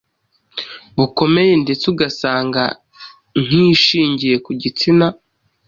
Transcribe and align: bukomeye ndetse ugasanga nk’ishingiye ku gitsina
bukomeye 0.97 1.53
ndetse 1.63 1.83
ugasanga 1.93 2.61
nk’ishingiye 3.45 4.35
ku 4.45 4.51
gitsina 4.61 5.07